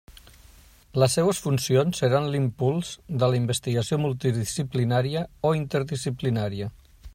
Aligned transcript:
Les 1.01 1.11
seues 1.17 1.41
funcions 1.47 1.99
seran 2.03 2.29
l'impuls 2.35 2.95
de 3.23 3.29
la 3.35 3.39
investigació 3.41 4.01
multidisciplinària 4.07 5.25
o 5.51 5.55
interdisciplinària. 5.63 6.75